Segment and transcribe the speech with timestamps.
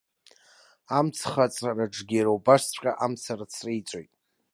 [0.97, 4.11] Амцхаҵараҿгьы иара убасҵәҟьа амца рыцреиҵоит.